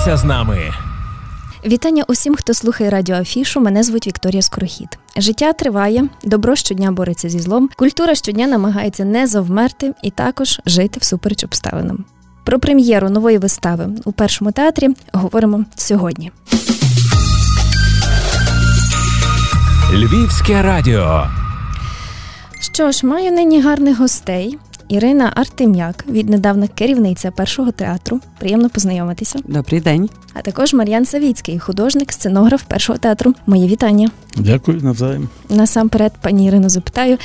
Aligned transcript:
Залишайся 0.00 0.26
з 0.26 0.28
нами. 0.28 0.72
Вітання 1.66 2.04
усім, 2.08 2.34
хто 2.34 2.54
слухає 2.54 2.90
радіо 2.90 3.16
Афішу. 3.16 3.60
Мене 3.60 3.82
звуть 3.82 4.06
Вікторія 4.06 4.42
Скорохід. 4.42 4.98
Життя 5.16 5.52
триває, 5.52 6.08
добро 6.24 6.56
щодня 6.56 6.92
бореться 6.92 7.28
зі 7.28 7.38
злом. 7.38 7.70
Культура 7.76 8.14
щодня 8.14 8.46
намагається 8.46 9.04
не 9.04 9.26
завмерти 9.26 9.94
і 10.02 10.10
також 10.10 10.60
жити 10.66 11.00
всупереч 11.00 11.44
обставинам. 11.44 12.04
Про 12.44 12.58
прем'єру 12.58 13.10
нової 13.10 13.38
вистави 13.38 13.88
у 14.04 14.12
першому 14.12 14.52
театрі 14.52 14.88
говоримо 15.12 15.64
сьогодні. 15.76 16.32
Львівське 19.92 20.62
радіо. 20.62 21.26
Що 22.60 22.92
ж, 22.92 23.06
маю 23.06 23.32
нині 23.32 23.62
гарних 23.62 23.98
гостей. 23.98 24.58
Ірина 24.90 25.32
Артем'як, 25.34 26.04
віднедавна 26.08 26.68
керівниця 26.68 27.30
першого 27.30 27.72
театру. 27.72 28.20
Приємно 28.38 28.70
познайомитися. 28.70 29.38
Добрий 29.44 29.80
день. 29.80 30.08
А 30.34 30.42
також 30.42 30.74
Мар'ян 30.74 31.06
Савіцький, 31.06 31.58
художник, 31.58 32.12
сценограф 32.12 32.62
першого 32.62 32.98
театру. 32.98 33.34
Мої 33.46 33.68
вітання. 33.68 34.10
Дякую 34.36 34.80
навзаєм. 34.82 35.28
Насамперед, 35.50 36.12
пані 36.22 36.46
Ірино, 36.46 36.68
запитаю, 36.68 37.18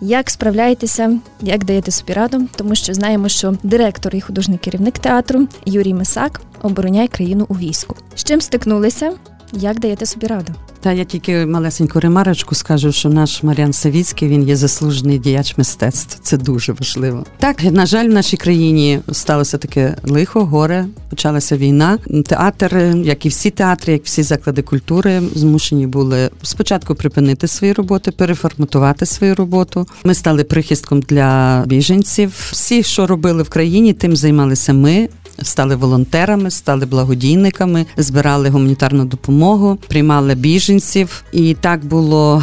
як 0.00 0.30
справляєтеся, 0.30 1.18
як 1.40 1.64
даєте 1.64 1.90
собі 1.90 2.12
раду, 2.12 2.48
тому 2.56 2.74
що 2.74 2.94
знаємо, 2.94 3.28
що 3.28 3.54
директор 3.62 4.14
і 4.14 4.20
художній 4.20 4.58
керівник 4.58 4.98
театру 4.98 5.48
Юрій 5.66 5.94
Мисак 5.94 6.40
обороняє 6.62 7.08
країну 7.08 7.46
у 7.48 7.54
війську. 7.54 7.96
З 8.14 8.24
чим 8.24 8.40
стикнулися? 8.40 9.12
Як 9.52 9.80
даєте 9.80 10.06
собі 10.06 10.26
раду? 10.26 10.52
Та 10.80 10.92
я 10.92 11.04
тільки 11.04 11.46
малесеньку 11.46 12.00
ремарочку 12.00 12.54
скажу, 12.54 12.92
що 12.92 13.08
наш 13.08 13.42
Мар'ян 13.42 13.72
Савіцький 13.72 14.28
він 14.28 14.48
є 14.48 14.56
заслужений 14.56 15.18
діяч 15.18 15.58
мистецтв. 15.58 16.18
Це 16.22 16.36
дуже 16.36 16.72
важливо. 16.72 17.24
Так, 17.38 17.64
на 17.64 17.86
жаль, 17.86 18.08
в 18.08 18.12
нашій 18.12 18.36
країні 18.36 19.00
сталося 19.12 19.58
таке 19.58 19.96
лихо, 20.04 20.44
горе. 20.44 20.86
Почалася 21.10 21.56
війна. 21.56 21.98
Театр, 22.26 22.76
як 22.96 23.26
і 23.26 23.28
всі 23.28 23.50
театри, 23.50 23.92
як 23.92 24.04
всі 24.04 24.22
заклади 24.22 24.62
культури, 24.62 25.22
змушені 25.34 25.86
були 25.86 26.30
спочатку 26.42 26.94
припинити 26.94 27.48
свої 27.48 27.72
роботи, 27.72 28.10
переформатувати 28.10 29.06
свою 29.06 29.34
роботу. 29.34 29.86
Ми 30.04 30.14
стали 30.14 30.44
прихистком 30.44 31.00
для 31.00 31.62
біженців. 31.66 32.32
Всі, 32.50 32.82
що 32.82 33.06
робили 33.06 33.42
в 33.42 33.48
країні, 33.48 33.92
тим 33.92 34.16
займалися 34.16 34.72
ми. 34.72 35.08
Стали 35.42 35.76
волонтерами, 35.76 36.50
стали 36.50 36.86
благодійниками, 36.86 37.86
збирали 37.96 38.48
гуманітарну 38.48 39.04
допомогу, 39.04 39.78
приймали 39.88 40.34
біженців, 40.34 41.24
і 41.32 41.54
так 41.54 41.84
було 41.84 42.42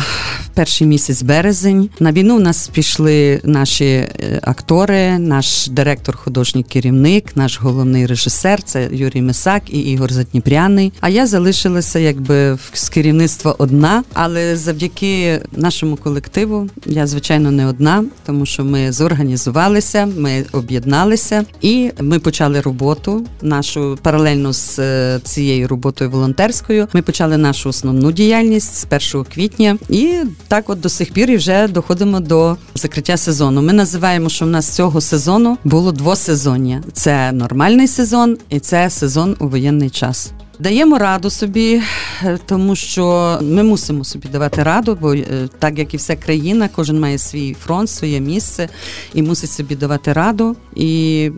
перший 0.59 0.87
місяць 0.87 1.21
березень. 1.21 1.89
На 1.99 2.11
війну 2.11 2.35
у 2.35 2.39
нас 2.39 2.67
пішли 2.67 3.41
наші 3.43 3.85
е, 3.85 4.39
актори, 4.43 5.19
наш 5.19 5.67
директор, 5.67 6.17
художній 6.17 6.63
керівник, 6.63 7.35
наш 7.35 7.61
головний 7.61 8.05
режисер 8.05 8.63
це 8.63 8.89
Юрій 8.91 9.21
Мисак 9.21 9.63
і 9.69 9.79
Ігор 9.79 10.13
Задніпряний. 10.13 10.93
А 10.99 11.09
я 11.09 11.27
залишилася 11.27 11.99
якби 11.99 12.57
з 12.73 12.89
керівництва 12.89 13.55
одна, 13.57 14.03
але 14.13 14.55
завдяки 14.55 15.41
нашому 15.51 15.95
колективу 15.95 16.69
я 16.85 17.07
звичайно 17.07 17.51
не 17.51 17.67
одна, 17.67 18.03
тому 18.25 18.45
що 18.45 18.65
ми 18.65 18.91
зорганізувалися, 18.91 20.09
ми 20.17 20.45
об'єдналися 20.51 21.45
і 21.61 21.91
ми 22.01 22.19
почали 22.19 22.61
роботу. 22.79 23.25
Нашу 23.41 23.97
паралельно 24.01 24.53
з 24.53 24.79
е, 24.79 25.19
цією 25.23 25.67
роботою 25.67 26.09
волонтерською. 26.09 26.87
Ми 26.93 27.01
почали 27.01 27.37
нашу 27.37 27.69
основну 27.69 28.11
діяльність 28.11 28.75
з 28.75 29.13
1 29.15 29.25
квітня 29.33 29.77
і 29.89 30.13
так, 30.47 30.69
от 30.69 30.79
до 30.79 30.89
сих 30.89 31.13
пір 31.13 31.31
і 31.31 31.37
вже 31.37 31.67
доходимо 31.67 32.19
до 32.19 32.57
закриття 32.75 33.17
сезону. 33.17 33.61
Ми 33.61 33.73
називаємо, 33.73 34.29
що 34.29 34.45
в 34.45 34.49
нас 34.49 34.69
цього 34.69 35.01
сезону 35.01 35.57
було 35.63 35.91
двосезоння. 35.91 36.83
Це 36.93 37.31
нормальний 37.31 37.87
сезон 37.87 38.37
і 38.49 38.59
це 38.59 38.89
сезон 38.89 39.35
у 39.39 39.47
воєнний 39.47 39.89
час. 39.89 40.31
Даємо 40.59 40.97
раду 40.97 41.29
собі, 41.29 41.81
е, 42.23 42.39
тому 42.45 42.75
що 42.75 43.37
ми 43.41 43.63
мусимо 43.63 44.03
собі 44.03 44.27
давати 44.27 44.63
раду, 44.63 44.97
бо 45.01 45.13
е, 45.13 45.25
так 45.59 45.79
як 45.79 45.93
і 45.93 45.97
вся 45.97 46.15
країна, 46.15 46.69
кожен 46.75 46.99
має 46.99 47.17
свій 47.17 47.53
фронт, 47.53 47.89
своє 47.89 48.19
місце 48.19 48.69
і 49.13 49.21
мусить 49.23 49.51
собі 49.51 49.75
давати 49.75 50.13
раду. 50.13 50.55
І 50.75 51.31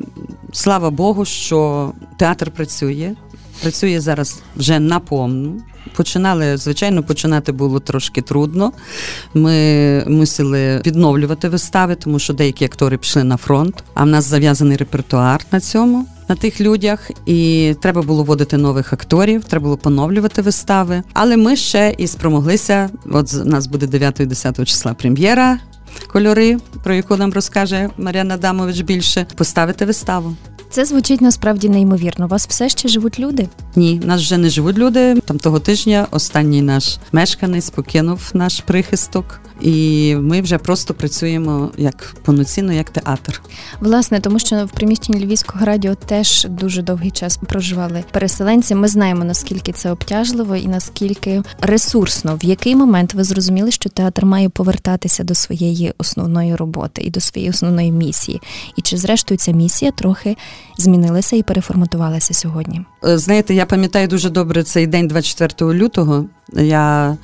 слава 0.54 0.90
Богу, 0.90 1.26
що 1.26 1.92
театр 2.18 2.52
працює. 2.52 3.16
Працює 3.62 4.00
зараз 4.00 4.42
вже 4.56 4.80
наповну. 4.80 5.62
Починали, 5.96 6.58
звичайно, 6.58 7.04
починати 7.04 7.52
було 7.52 7.80
трошки 7.80 8.22
трудно. 8.22 8.72
Ми 9.34 10.06
мусили 10.08 10.82
відновлювати 10.86 11.50
вистави, 11.50 11.96
тому 11.96 12.20
що 12.20 12.34
деякі 12.34 12.66
актори 12.66 12.98
пішли 12.98 13.24
на 13.24 13.38
фронт, 13.38 13.84
а 13.94 14.04
в 14.04 14.08
нас 14.08 14.26
зав'язаний 14.26 14.78
репертуар 14.78 15.46
на 15.52 15.60
цьому. 15.60 16.06
На 16.32 16.38
тих 16.38 16.62
людях, 16.62 17.12
і 17.26 17.74
треба 17.82 18.02
було 18.02 18.24
вводити 18.24 18.58
нових 18.58 18.94
акторів, 18.94 19.44
треба 19.44 19.64
було 19.64 19.78
поновлювати 19.78 20.42
вистави. 20.42 21.04
Але 21.14 21.38
ми 21.38 21.56
ще 21.56 21.96
і 21.98 22.08
спромоглися. 22.08 22.90
От 23.12 23.34
у 23.34 23.46
нас 23.46 23.68
буде 23.68 23.86
9-10 23.86 24.66
числа 24.66 24.94
прем'єра 24.94 25.60
кольори, 26.08 26.58
про 26.84 26.94
яку 26.94 27.16
нам 27.18 27.34
розкаже 27.34 27.90
Мар'яна 27.98 28.36
Адамович 28.36 28.82
більше, 28.82 29.28
поставити 29.36 29.86
виставу. 29.86 30.36
Це 30.72 30.86
звучить 30.86 31.22
насправді 31.22 31.70
неймовірно. 31.70 32.26
У 32.26 32.28
вас 32.28 32.48
все 32.48 32.70
ще 32.70 32.88
живуть 32.88 33.20
люди? 33.20 33.48
Ні, 33.76 34.02
нас 34.06 34.22
вже 34.22 34.38
не 34.38 34.50
живуть 34.50 34.78
люди. 34.78 35.16
Там 35.16 35.40
того 35.40 35.60
тижня 35.60 36.08
останній 36.12 36.62
наш 36.62 36.98
мешканець 37.12 37.70
покинув 37.70 38.32
наш 38.34 38.60
прихисток, 38.60 39.42
і 39.62 40.16
ми 40.16 40.42
вже 40.42 40.58
просто 40.58 40.94
працюємо 40.94 41.72
як 41.78 42.16
повноцінно, 42.24 42.74
як 42.74 42.90
театр. 42.90 43.42
Власне, 43.80 44.20
тому 44.20 44.40
що 44.40 44.66
в 44.66 44.70
приміщенні 44.70 45.26
Львівського 45.26 45.66
радіо 45.66 45.96
теж 45.96 46.48
дуже 46.50 46.82
довгий 46.82 47.12
час 47.12 47.38
проживали 47.38 48.04
переселенці. 48.12 48.76
Ми 48.76 48.88
знаємо 48.88 49.24
наскільки 49.24 49.72
це 49.72 49.92
обтяжливо 49.92 50.56
і 50.56 50.68
наскільки 50.68 51.44
ресурсно, 51.62 52.36
в 52.36 52.46
який 52.46 52.76
момент 52.76 53.14
ви 53.14 53.24
зрозуміли, 53.24 53.72
що 53.72 53.90
театр 53.90 54.26
має 54.26 54.50
повертатися 54.50 55.24
до 55.24 55.36
своєї 55.36 55.94
основної 55.98 56.56
роботи 56.56 57.02
і 57.02 57.10
до 57.10 57.20
своєї 57.20 57.50
основної 57.50 57.92
місії. 57.92 58.42
І 58.78 58.82
чи 58.82 58.98
зрештою 58.98 59.38
ця 59.38 59.52
місія 59.52 59.92
трохи 59.92 60.38
змінилася 60.78 61.36
і 61.36 61.44
переформатувалася 61.44 62.34
сьогодні? 62.34 62.82
Е, 63.06 63.18
знаєте, 63.18 63.54
я 63.54 63.66
пам'ятаю 63.66 64.08
дуже 64.08 64.30
добре 64.30 64.64
цей 64.64 64.88
день 64.88 65.08
24 65.08 65.74
лютого. 65.74 66.26
Я 66.54 67.18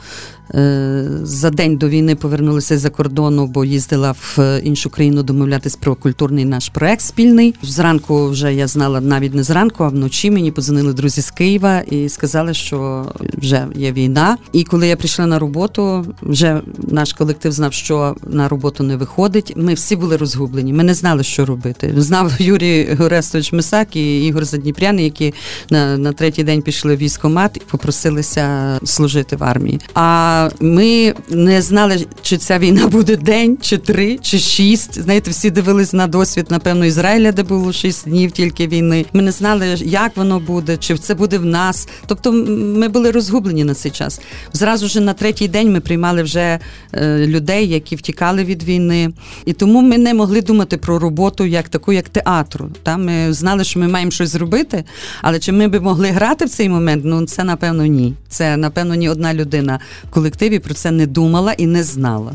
за 1.24 1.50
день 1.50 1.78
до 1.78 1.90
війни 1.90 2.16
повернулася 2.16 2.78
за 2.78 2.90
кордону, 2.90 3.48
бо 3.48 3.66
їздила 3.66 4.12
в 4.12 4.60
іншу 4.64 4.90
країну 4.90 5.24
домовлятись 5.24 5.76
про 5.76 5.96
культурний 5.96 6.46
наш 6.46 6.70
проект 6.70 7.02
спільний. 7.02 7.56
Зранку 7.62 8.30
вже 8.30 8.54
я 8.54 8.68
знала 8.68 9.02
навіть 9.02 9.34
не 9.34 9.44
зранку, 9.44 9.84
а 9.84 9.88
вночі 9.88 10.32
мені 10.32 10.52
подзвонили 10.52 10.94
друзі 10.94 11.22
з 11.22 11.32
Києва 11.32 11.80
і 11.80 12.10
сказали, 12.10 12.54
що 12.54 13.06
вже 13.38 13.68
є 13.76 13.92
війна. 13.92 14.38
І 14.54 14.64
коли 14.64 14.88
я 14.88 14.96
прийшла 14.96 15.26
на 15.26 15.40
роботу, 15.40 16.06
вже 16.22 16.62
наш 16.78 17.14
колектив 17.14 17.52
знав, 17.52 17.74
що 17.74 18.16
на 18.28 18.48
роботу 18.48 18.84
не 18.84 18.96
виходить. 18.96 19.54
Ми 19.56 19.74
всі 19.74 19.96
були 19.96 20.18
розгублені. 20.18 20.74
Ми 20.74 20.84
не 20.84 20.94
знали, 20.94 21.24
що 21.24 21.46
робити. 21.46 21.94
Знав 21.98 22.32
Юрій 22.40 22.96
Горестович 23.00 23.54
Мисак 23.54 23.96
і 23.96 24.26
Ігор 24.26 24.46
Задніпряний, 24.46 25.06
які 25.06 25.34
на 25.70 25.98
на 25.98 26.14
третій 26.14 26.44
день 26.44 26.62
пішли 26.62 26.96
в 26.96 26.98
військомат 26.98 27.58
і 27.58 27.62
попросилися 27.72 28.78
служити 28.84 29.36
в 29.36 29.44
армії. 29.44 29.80
А 29.94 30.37
ми 30.60 31.14
не 31.30 31.62
знали, 31.62 32.06
чи 32.22 32.38
ця 32.38 32.60
війна 32.60 32.88
буде 32.88 33.16
день, 33.16 33.58
чи 33.62 33.78
три, 33.78 34.18
чи 34.22 34.40
шість. 34.40 35.02
Знаєте, 35.02 35.32
всі 35.32 35.50
дивились 35.50 35.94
на 35.94 36.08
досвід, 36.08 36.46
напевно, 36.50 36.86
Ізраїля, 36.86 37.32
де 37.32 37.44
було 37.44 37.74
шість 37.74 38.10
днів 38.10 38.32
тільки 38.32 38.68
війни. 38.68 39.06
Ми 39.14 39.22
не 39.22 39.32
знали, 39.32 39.68
як 39.78 40.18
воно 40.18 40.40
буде, 40.40 40.78
чи 40.78 40.98
це 40.98 41.14
буде 41.14 41.38
в 41.38 41.46
нас. 41.46 41.88
Тобто, 42.08 42.32
ми 42.32 42.88
були 42.88 43.12
розгублені 43.12 43.64
на 43.64 43.74
цей 43.74 43.92
час. 43.92 44.22
Зразу 44.54 44.88
ж 44.88 45.00
на 45.00 45.14
третій 45.14 45.48
день 45.48 45.74
ми 45.74 45.80
приймали 45.80 46.24
вже 46.24 46.60
е, 46.94 47.28
людей, 47.28 47.68
які 47.68 47.96
втікали 47.96 48.44
від 48.44 48.64
війни, 48.64 49.10
і 49.46 49.54
тому 49.54 49.82
ми 49.82 49.98
не 49.98 50.14
могли 50.14 50.42
думати 50.42 50.78
про 50.78 51.00
роботу 51.00 51.46
як 51.46 51.70
таку, 51.70 51.94
як 51.94 52.10
театру. 52.10 52.70
Та 52.84 52.98
ми 52.98 53.34
знали, 53.34 53.64
що 53.64 53.80
ми 53.80 53.88
маємо 53.88 54.12
щось 54.12 54.30
зробити, 54.30 54.84
але 55.22 55.40
чи 55.40 55.52
ми 55.52 55.68
би 55.68 55.80
могли 55.80 56.08
грати 56.08 56.46
в 56.46 56.50
цей 56.50 56.70
момент? 56.70 57.04
Ну 57.06 57.26
це 57.26 57.44
напевно 57.44 57.86
ні. 57.86 58.14
Це 58.30 58.58
напевно 58.58 58.96
ні 58.96 59.10
одна 59.10 59.34
людина, 59.34 59.80
коли 60.10 60.27
колективі 60.28 60.60
про 60.60 60.74
це 60.74 60.92
не 60.92 61.08
думала 61.08 61.54
і 61.54 61.66
не 61.66 61.84
знала. 61.84 62.32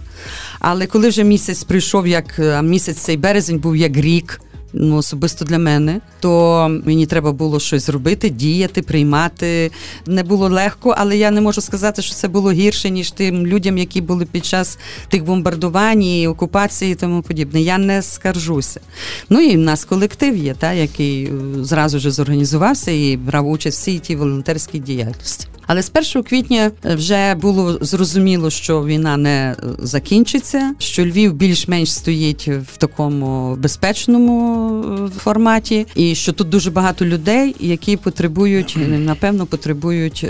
Але 0.61 0.87
коли 0.87 1.09
вже 1.09 1.25
місяць 1.25 1.65
прийшов, 1.65 2.07
як 2.07 2.41
місяць 2.63 2.97
цей 2.97 3.17
березень 3.17 3.59
був 3.59 3.77
як 3.77 3.97
рік. 3.97 4.41
Ну, 4.75 4.97
особисто 4.97 5.45
для 5.45 5.59
мене, 5.59 6.01
то 6.21 6.69
мені 6.85 7.07
треба 7.07 7.33
було 7.33 7.61
щось 7.61 7.87
зробити, 7.87 8.31
діяти, 8.31 8.83
приймати. 8.83 9.71
Не 10.07 10.23
було 10.23 10.49
легко, 10.49 10.95
але 10.99 11.17
я 11.17 11.31
не 11.31 11.41
можу 11.41 11.61
сказати, 11.61 12.03
що 12.03 12.15
це 12.15 12.29
було 12.29 12.53
гірше, 12.53 12.91
ніж 12.91 13.11
тим 13.11 13.47
людям, 13.47 13.79
які 13.79 14.01
були 14.01 14.25
під 14.25 14.45
час 14.45 14.79
тих 15.09 15.25
бомбардувань, 15.25 16.03
і 16.03 16.29
окупації 16.29 16.93
і 16.93 16.95
тому 16.95 17.23
подібне. 17.23 17.61
Я 17.61 17.79
не 17.79 18.03
скаржуся. 18.03 18.81
Ну 19.29 19.41
і 19.41 19.57
в 19.57 19.61
нас 19.61 19.85
колектив 19.85 20.37
є, 20.37 20.55
та, 20.55 20.73
який 20.73 21.25
е, 21.25 21.31
зразу 21.63 21.99
ж 21.99 22.11
зорганізувався 22.11 22.91
і 22.91 23.17
брав 23.17 23.49
участь 23.49 23.79
в 23.79 23.81
всій 23.81 23.99
тій 23.99 24.17
волонтерській 24.17 24.79
діяльності. 24.79 25.47
Але 25.73 25.83
з 25.83 25.93
1 26.15 26.23
квітня 26.23 26.71
е, 26.85 26.95
вже 26.95 27.35
було 27.35 27.79
зрозуміло, 27.81 28.51
що 28.51 28.85
війна 28.85 29.17
не 29.17 29.31
е, 29.31 29.57
закінчиться, 29.79 30.75
що 30.79 31.05
Львів 31.05 31.33
більш-менш 31.33 31.93
стоїть 31.93 32.49
в 32.49 32.77
такому 32.77 33.57
безпечному 33.57 35.11
форматі, 35.19 35.87
і 35.95 36.15
що 36.15 36.33
тут 36.33 36.49
дуже 36.49 36.71
багато 36.71 37.05
людей, 37.05 37.57
які 37.61 37.97
потребують, 37.97 38.77
напевно, 38.89 39.47
потребують 39.47 40.27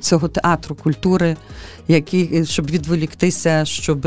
цього 0.00 0.28
театру, 0.28 0.74
культури, 0.74 1.36
які 1.88 2.44
щоб 2.44 2.70
відволіктися, 2.70 3.64
щоб 3.64 4.06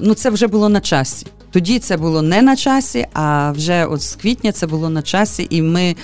ну 0.00 0.14
це 0.14 0.30
вже 0.30 0.46
було 0.46 0.68
на 0.68 0.80
часі. 0.80 1.26
Тоді 1.54 1.78
це 1.78 1.96
було 1.96 2.22
не 2.22 2.42
на 2.42 2.56
часі, 2.56 3.06
а 3.12 3.52
вже 3.52 3.86
от 3.86 4.02
з 4.02 4.14
квітня 4.14 4.52
це 4.52 4.66
було 4.66 4.90
на 4.90 5.02
часі, 5.02 5.46
і 5.50 5.62
ми 5.62 5.96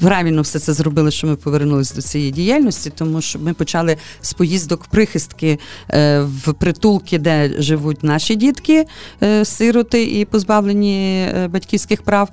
правильно 0.00 0.42
все 0.42 0.58
це 0.58 0.72
зробили, 0.72 1.10
що 1.10 1.26
ми 1.26 1.36
повернулися 1.36 1.94
до 1.94 2.02
цієї 2.02 2.30
діяльності, 2.30 2.90
тому 2.90 3.20
що 3.20 3.38
ми 3.38 3.54
почали 3.54 3.96
з 4.20 4.32
поїздок 4.32 4.86
прихистки 4.86 5.58
е, 5.90 6.20
в 6.20 6.52
притулки, 6.52 7.18
де 7.18 7.62
живуть 7.62 8.04
наші 8.04 8.34
дітки, 8.34 8.86
е, 9.22 9.44
сироти 9.44 10.04
і 10.20 10.24
позбавлені 10.24 11.28
е, 11.34 11.48
батьківських 11.48 12.02
прав. 12.02 12.28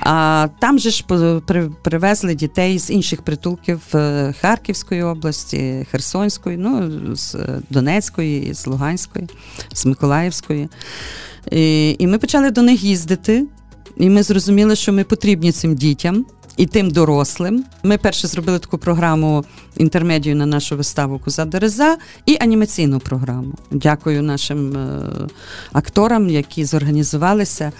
А 0.00 0.48
там 0.60 0.78
же 0.78 0.90
ж 0.90 1.04
привезли 1.82 2.34
дітей 2.34 2.78
з 2.78 2.90
інших 2.90 3.22
притулків 3.22 3.80
Харківської 4.40 5.02
області, 5.02 5.86
Херсонської, 5.90 6.56
ну 6.56 6.90
з 7.16 7.36
Донецької, 7.70 8.54
з 8.54 8.66
Луганської, 8.66 9.28
з 9.72 9.86
Миколаївської. 9.86 10.68
І, 11.50 12.06
ми 12.06 12.18
почали 12.18 12.50
до 12.50 12.62
них 12.62 12.84
їздити, 12.84 13.46
і 13.96 14.10
ми 14.10 14.22
зрозуміли, 14.22 14.76
що 14.76 14.92
ми 14.92 15.04
потрібні 15.04 15.52
цим 15.52 15.74
дітям 15.74 16.26
і 16.56 16.66
тим 16.66 16.90
дорослим. 16.90 17.64
Ми 17.82 17.98
перше 17.98 18.28
зробили 18.28 18.58
таку 18.58 18.78
програму 18.78 19.44
інтермедію 19.76 20.36
на 20.36 20.46
нашу 20.46 20.76
виставу 20.76 21.18
Куза 21.18 21.44
Дереза 21.44 21.96
і 22.26 22.36
анімаційну 22.40 23.00
програму. 23.00 23.52
Дякую 23.70 24.22
нашим 24.22 24.76
е, 24.76 25.02
акторам, 25.72 26.30
які 26.30 26.64
зорганізувалися. 26.64 27.72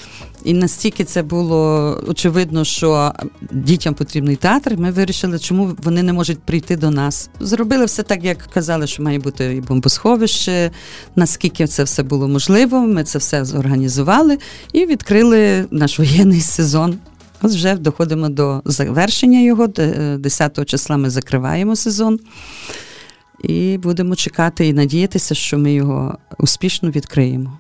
І 0.45 0.55
настільки 0.55 1.05
це 1.05 1.23
було 1.23 1.91
очевидно, 2.09 2.65
що 2.65 3.13
дітям 3.53 3.95
потрібний 3.95 4.37
театр. 4.37 4.77
Ми 4.79 4.91
вирішили, 4.91 5.39
чому 5.39 5.77
вони 5.83 6.03
не 6.03 6.13
можуть 6.13 6.39
прийти 6.39 6.77
до 6.77 6.91
нас. 6.91 7.31
Зробили 7.41 7.85
все 7.85 8.03
так, 8.03 8.25
як 8.25 8.39
казали, 8.39 8.87
що 8.87 9.03
має 9.03 9.19
бути 9.19 9.55
і 9.55 9.61
бомбосховище. 9.61 10.71
Наскільки 11.17 11.67
це 11.67 11.85
все 11.85 12.03
було 12.03 12.29
можливо, 12.29 12.81
ми 12.81 13.05
це 13.05 13.19
все 13.19 13.45
зорганізували 13.45 14.39
і 14.73 14.87
відкрили 14.87 15.67
наш 15.71 15.99
воєнний 15.99 16.41
сезон. 16.41 16.99
Ось 17.43 17.55
вже 17.55 17.75
доходимо 17.75 18.29
до 18.29 18.63
завершення 18.65 19.41
його. 19.41 19.67
10 19.67 20.59
е, 20.59 20.65
числа 20.65 20.97
ми 20.97 21.11
закриваємо 21.11 21.77
сезон 21.77 22.21
і 23.43 23.79
будемо 23.79 24.17
чекати 24.17 24.69
і 24.69 24.73
надіятися, 24.73 25.35
що 25.35 25.59
ми 25.59 25.73
його 25.73 26.19
успішно 26.39 26.91
відкриємо. 26.91 27.59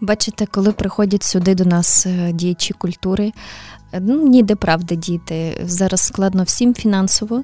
Бачите, 0.00 0.46
коли 0.46 0.72
приходять 0.72 1.22
сюди 1.22 1.54
до 1.54 1.64
нас 1.64 2.06
е, 2.06 2.32
діячі 2.32 2.74
культури, 2.74 3.32
е, 3.92 4.00
ну 4.00 4.28
ніде 4.28 4.54
правда 4.54 4.94
діти. 4.94 5.60
Зараз 5.64 6.00
складно 6.00 6.42
всім 6.42 6.74
фінансово, 6.74 7.42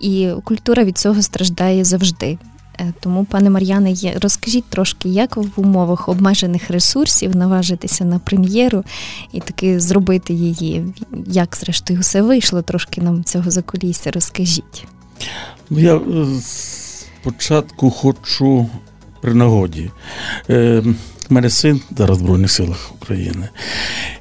і 0.00 0.30
культура 0.44 0.84
від 0.84 0.98
цього 0.98 1.22
страждає 1.22 1.84
завжди. 1.84 2.38
Е, 2.80 2.92
тому, 3.00 3.24
пане 3.24 3.50
Мар'яне, 3.50 3.94
розкажіть 4.22 4.64
трошки, 4.64 5.08
як 5.08 5.36
в 5.36 5.50
умовах 5.56 6.08
обмежених 6.08 6.70
ресурсів 6.70 7.36
наважитися 7.36 8.04
на 8.04 8.18
прем'єру 8.18 8.84
і 9.32 9.40
таки 9.40 9.80
зробити 9.80 10.34
її. 10.34 10.84
Як 11.26 11.56
зрештою 11.56 12.00
все 12.00 12.22
вийшло? 12.22 12.62
Трошки 12.62 13.00
нам 13.00 13.24
цього 13.24 13.50
закулісся, 13.50 14.10
розкажіть. 14.10 14.86
Ну, 15.70 15.78
я 15.78 16.00
спочатку 16.40 17.90
хочу 17.90 18.68
при 19.20 19.34
нагоді. 19.34 19.90
Е, 20.50 20.82
у 21.30 21.34
мене 21.34 21.50
син 21.50 21.80
зараз 21.96 22.18
в 22.18 22.20
Збройних 22.20 22.50
силах 22.50 22.90
України. 23.02 23.48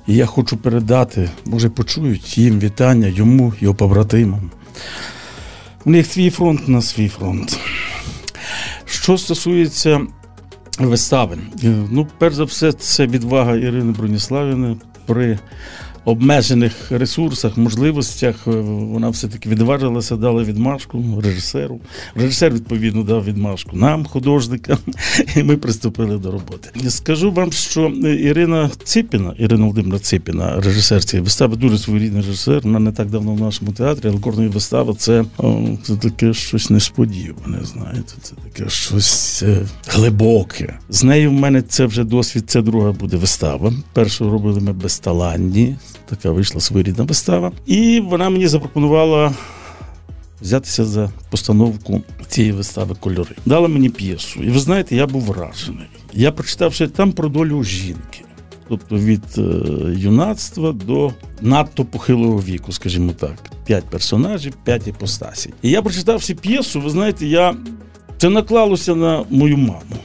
І 0.08 0.16
я 0.16 0.26
хочу 0.26 0.58
передати, 0.58 1.30
може 1.46 1.70
почують 1.70 2.38
їм 2.38 2.60
вітання 2.60 3.08
йому, 3.08 3.54
його 3.60 3.76
побратимам. 3.76 4.52
У 5.86 5.90
них 5.90 6.08
свій 6.08 6.30
фронт 6.30 6.68
на 6.68 6.82
свій 6.82 7.08
фронт. 7.08 7.60
Що 8.88 9.18
стосується 9.18 10.02
вистави, 10.80 11.38
ну, 11.92 12.08
перш 12.18 12.36
за 12.36 12.44
все, 12.44 12.72
це 12.72 13.08
відвага 13.08 13.56
Ірини 13.56 13.92
Броніславіни 13.92 14.78
при 15.06 15.40
обмежених 16.08 16.92
ресурсах, 16.92 17.58
можливостях 17.58 18.36
е, 18.48 18.52
вона 18.52 19.10
все-таки 19.10 19.50
відважилася, 19.50 20.16
дала 20.16 20.44
відмашку 20.44 21.22
режисеру. 21.24 21.80
Режисер, 22.16 22.54
відповідно, 22.54 23.04
дав 23.04 23.26
відмашку 23.26 23.78
нам, 23.78 24.06
художникам, 24.06 24.78
і 25.36 25.44
ми 25.44 25.58
приступили 25.58 26.18
до 26.18 26.32
роботи. 26.32 26.90
Скажу 26.90 27.32
вам, 27.32 27.52
що 27.52 27.88
Ірина 28.20 28.70
Ципіна, 28.84 29.34
Ірина 29.38 29.62
Володимира 29.62 30.00
Ципіна, 30.00 30.62
режисер 30.62 31.04
цієї 31.04 31.24
вистави, 31.24 31.56
дуже 31.56 31.78
своєрідний 31.78 32.22
режисер. 32.22 32.62
Вона 32.64 32.80
не 32.80 32.92
так 32.92 33.10
давно 33.10 33.34
в 33.34 33.42
нашому 33.42 33.72
театрі, 33.72 34.10
але 34.10 34.20
кожної 34.20 34.50
вистави 34.50 34.94
це, 34.94 35.26
це 35.84 35.96
таке 35.96 36.34
щось 36.34 36.70
несподіване. 36.70 37.60
Знаєте, 37.64 38.14
це 38.22 38.34
таке 38.36 38.70
щось 38.70 39.44
е, 39.44 39.66
глибоке. 39.88 40.80
З 40.90 41.04
нею 41.04 41.30
в 41.30 41.34
мене 41.34 41.62
це 41.62 41.86
вже 41.86 42.04
досвід. 42.04 42.44
Це 42.48 42.62
друга 42.62 42.92
буде 42.92 43.18
вистава. 43.18 43.74
Першу 43.94 44.30
робили 44.30 44.62
ми 44.62 44.74
безталанні 44.74 45.76
така 46.10 46.32
вийшла 46.32 46.62
своєрідна 46.62 47.04
вистава. 47.04 47.52
І 47.66 48.00
вона 48.00 48.30
мені 48.30 48.48
запропонувала 48.48 49.34
взятися 50.42 50.86
за 50.86 51.10
постановку 51.30 52.02
цієї 52.28 52.54
вистави 52.54 52.96
кольори. 53.00 53.36
Дала 53.46 53.68
мені 53.68 53.90
п'єсу. 53.90 54.44
І 54.44 54.50
ви 54.50 54.60
знаєте, 54.60 54.96
я 54.96 55.08
був 55.08 55.22
вражений. 55.22 55.88
Я 56.14 56.32
прочитав 56.32 56.74
що 56.74 56.88
там 56.88 57.12
про 57.12 57.30
долю 57.30 57.64
жінки. 57.64 58.22
Тобто 58.70 58.96
від 58.96 59.24
е, 59.38 59.42
юнацтва 59.98 60.72
до 60.72 61.14
надто 61.42 61.86
похилого 61.86 62.42
віку, 62.42 62.72
скажімо 62.72 63.12
так, 63.12 63.36
п'ять 63.66 63.86
персонажів, 63.86 64.54
п'ять 64.64 64.88
іпостасій. 64.88 65.54
І 65.62 65.70
я 65.70 65.82
прочитав 65.82 66.18
всі 66.18 66.36
п'єсу, 66.36 66.82
ви 66.82 66.90
знаєте, 66.90 67.28
я 67.28 67.56
це 68.18 68.30
наклалося 68.30 68.96
на 68.96 69.26
мою 69.30 69.58
маму. 69.58 69.98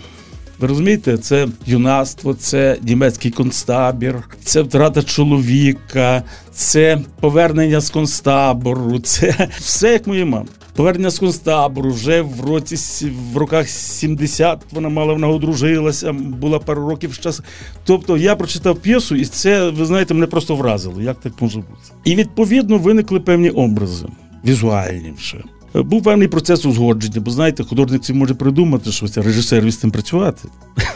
Ви 0.63 0.69
розумієте, 0.69 1.19
це 1.19 1.49
юнацтво, 1.67 2.35
це 2.35 2.79
німецький 2.83 3.31
концтабір, 3.31 4.29
це 4.45 4.63
втрата 4.63 5.03
чоловіка, 5.03 6.23
це 6.53 7.01
повернення 7.21 7.81
з 7.81 7.91
концтабору, 7.91 8.99
це 8.99 9.49
все 9.59 9.93
як 9.93 10.07
моя 10.07 10.27
мама. 10.27 10.47
Повернення 10.77 11.11
з 11.11 11.19
концтабору 11.19 11.93
вже 11.93 12.23
в 12.23 12.41
році 12.41 13.11
в 13.33 13.37
роках 13.37 13.69
70 13.69 14.61
вона 14.73 14.89
мала 14.89 15.13
вона 15.13 15.29
одружилася, 15.29 16.13
була 16.13 16.59
пару 16.59 16.89
років 16.89 17.19
час. 17.19 17.41
Тобто 17.85 18.17
я 18.17 18.37
прочитав 18.37 18.77
п'єсу, 18.77 19.17
і 19.17 19.25
це, 19.25 19.71
ви 19.71 19.87
знаєте, 19.87 20.15
мене 20.15 20.27
просто 20.27 20.57
вразило. 20.57 21.03
Як 21.03 21.21
так 21.21 21.33
може 21.41 21.59
бути? 21.59 21.83
І 22.05 22.15
відповідно 22.15 22.79
виникли 22.79 23.21
певні 23.21 23.51
образи, 23.51 24.07
візуальні 24.45 25.13
вже. 25.19 25.39
Був 25.75 26.03
певний 26.03 26.29
процес 26.29 26.67
узгодження, 26.67 27.21
бо 27.21 27.31
знаєте, 27.31 27.65
художник 27.65 28.03
це 28.03 28.13
може 28.13 28.35
придумати 28.35 28.93
щось, 28.93 29.19
а 29.19 29.23
режисер 29.23 29.71
з 29.71 29.77
цим 29.77 29.91
працювати. 29.91 30.49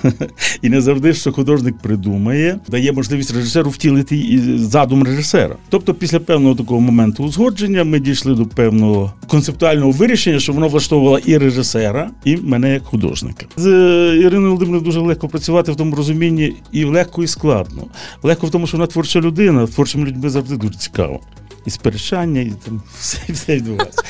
І 0.63 0.69
не 0.69 0.81
завжди, 0.81 1.15
що 1.15 1.33
художник 1.33 1.79
придумає, 1.79 2.59
дає 2.69 2.93
можливість 2.93 3.35
режисеру 3.35 3.71
втілити 3.71 4.41
задум 4.59 5.03
режисера. 5.03 5.57
Тобто, 5.69 5.95
після 5.95 6.21
певного 6.21 6.55
такого 6.55 6.81
моменту 6.81 7.25
узгодження 7.25 7.85
ми 7.85 8.01
дійшли 8.01 8.35
до 8.35 8.47
певного 8.47 9.13
концептуального 9.27 9.91
вирішення, 9.91 10.39
що 10.39 10.53
воно 10.53 10.69
влаштовувало 10.69 11.19
і 11.19 11.39
режисера, 11.39 12.11
і 12.25 12.37
мене 12.37 12.73
як 12.73 12.85
художника. 12.85 13.47
З 13.57 13.67
е, 13.67 14.17
Іриною 14.17 14.49
Володимирівною 14.49 14.85
дуже 14.85 15.01
легко 15.01 15.29
працювати 15.29 15.73
в 15.73 15.77
тому 15.77 15.97
розумінні 15.97 16.53
і 16.73 16.85
легко, 16.85 17.23
і 17.23 17.27
складно. 17.27 17.87
Легко 18.23 18.47
в 18.47 18.51
тому, 18.51 18.67
що 18.67 18.77
вона 18.77 18.87
творча 18.87 19.21
людина, 19.21 19.67
творчими 19.67 20.07
людьми 20.07 20.31
завжди 20.31 20.57
дуже 20.57 20.75
цікаво 20.75 21.21
і 21.67 21.71
сперечання, 21.71 22.41
і 22.41 22.53
там 22.65 22.83
все 23.01 23.19
все 23.29 23.57
відбувається. 23.57 24.03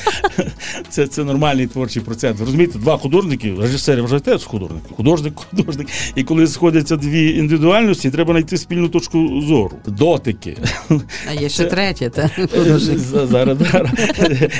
Це 0.89 1.07
це 1.07 1.23
нормальний 1.23 1.67
творчий 1.67 2.01
процес. 2.01 2.39
Розумієте, 2.39 2.79
два 2.79 2.97
художники, 2.97 3.55
режисери 3.59 4.01
вважають 4.01 4.23
теж 4.23 4.43
художник, 4.43 4.83
художник, 4.95 5.33
художник. 5.49 5.87
І 6.15 6.23
коли 6.23 6.47
сходяться 6.47 6.95
дві 6.95 7.37
індивідуальності, 7.37 8.11
треба 8.11 8.33
знайти 8.33 8.57
спільну 8.57 8.89
точку 8.89 9.41
зору, 9.41 9.77
дотики. 9.87 10.57
А 11.29 11.33
є 11.41 11.49
ще 11.49 11.65
третє, 11.65 12.09
та 12.09 12.29
зараз, 12.55 12.81
зараз 13.29 13.57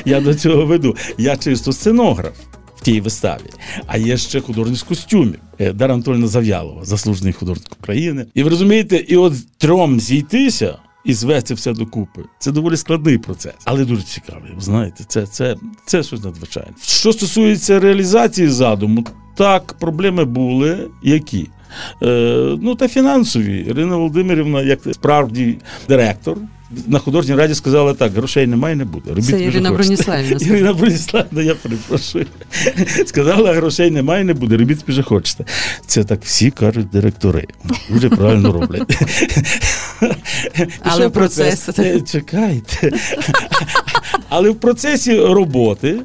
я 0.06 0.22
до 0.22 0.36
цього 0.36 0.66
веду. 0.66 0.96
Я 1.18 1.38
чисто 1.38 1.74
сценограф. 1.74 2.34
В 2.76 2.82
тій 2.82 3.02
виставі, 3.02 3.50
а 3.88 3.98
є 3.98 4.18
ще 4.18 4.42
художник 4.42 4.78
з 4.78 4.84
костюмів 4.84 5.40
е, 5.60 5.74
Дара 5.74 5.94
Анатольна 5.94 6.28
Зав'ялова, 6.28 6.86
заслужений 6.86 7.34
художник 7.34 7.72
України. 7.82 8.26
І 8.34 8.44
ви 8.44 8.50
розумієте, 8.50 8.96
і 8.96 9.18
от 9.18 9.34
трьом 9.58 10.00
зійтися 10.00 10.78
і 11.08 11.14
звести 11.14 11.54
все 11.54 11.74
докупи. 11.74 12.22
Це 12.40 12.52
доволі 12.52 12.78
складний 12.78 13.18
процес, 13.18 13.54
але 13.66 13.86
дуже 13.86 14.02
цікавий. 14.02 14.52
Ви 14.56 14.62
знаєте, 14.62 15.04
це 15.08 15.28
це, 15.28 15.56
це 15.86 16.04
щось 16.04 16.24
надзвичайне. 16.24 16.72
Що 16.82 17.14
стосується 17.14 17.80
реалізації 17.80 18.48
задуму, 18.48 19.06
так 19.36 19.74
проблеми 19.80 20.26
були 20.26 20.90
які. 21.04 21.48
Е, 22.04 22.58
Ну 22.62 22.76
та 22.76 22.88
фінансові. 22.88 23.60
Ірина 23.60 23.96
Володимирівна, 23.96 24.62
як 24.62 24.80
справді 24.92 25.58
директор. 25.88 26.38
На 26.88 27.00
художній 27.00 27.36
раді 27.36 27.56
сказали 27.56 27.94
так, 27.94 28.14
грошей 28.14 28.48
немає, 28.48 28.76
не 28.76 28.86
буде. 28.86 29.10
Робіть, 29.10 29.26
Це 29.26 29.44
Ірина 29.44 29.72
Броніславівна. 29.72 30.38
Ірина 30.48 30.74
Броніславівна, 30.74 31.42
я 31.42 31.56
перепрошую. 31.56 32.26
Сказала, 33.06 33.54
грошей 33.54 33.92
немає, 33.92 34.24
не 34.24 34.34
буде. 34.34 34.58
Робіть 34.58 34.80
спіже 34.80 35.04
хочете. 35.04 35.46
Це 35.86 36.04
так 36.04 36.20
всі 36.24 36.52
кажуть 36.52 36.90
директори. 36.90 37.48
Дуже 37.90 38.10
правильно 38.10 38.52
роблять. 38.52 39.02
Але 40.82 41.08
в 41.08 41.12
процесі. 41.12 41.72
Е, 41.80 42.02
чекайте. 42.02 42.92
Але 44.30 44.50
в 44.50 44.56
процесі 44.56 45.20
роботи 45.20 46.00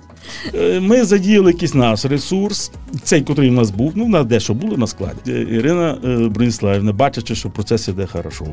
ми 0.80 1.04
задіяли 1.04 1.52
якийсь 1.52 1.74
наш 1.74 2.04
ресурс, 2.04 2.70
цей, 3.02 3.24
який 3.28 3.50
у 3.50 3.52
нас 3.52 3.70
був, 3.70 3.92
ну, 3.94 4.04
в 4.04 4.08
нас 4.08 4.26
дещо 4.26 4.54
було 4.54 4.76
на 4.76 4.86
складі. 4.86 5.18
Е, 5.28 5.46
Ірина 5.50 5.98
е, 6.04 6.28
Брониславівна, 6.28 6.92
бачачи, 6.92 7.34
що 7.34 7.50
процес 7.50 7.88
іде 7.88 8.06
хорошо. 8.06 8.46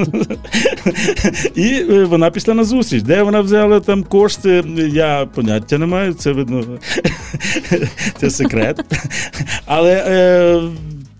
І 1.54 1.82
вона 1.84 2.30
пішла 2.30 2.54
на 2.54 2.64
зустріч. 2.64 3.02
Де 3.02 3.22
вона 3.22 3.40
взяла 3.40 3.80
там 3.80 4.02
кошти, 4.02 4.64
я 4.92 5.26
поняття 5.34 5.78
не 5.78 5.86
маю, 5.86 6.14
це 6.14 6.32
видно, 6.32 6.64
це 8.18 8.30
секрет. 8.30 8.84
Але 9.66 10.70